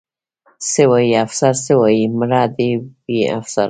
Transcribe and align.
څه 0.69 0.83
وایي؟ 0.91 1.13
افسر 1.25 1.53
څه 1.65 1.73
وایي؟ 1.81 2.03
مړه 2.17 2.41
دې 2.57 2.69
وي 3.07 3.19
افسران. 3.37 3.59